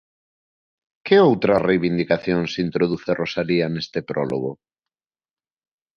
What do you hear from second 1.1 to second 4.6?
outras reivindicacións introduce Rosalía neste prólogo?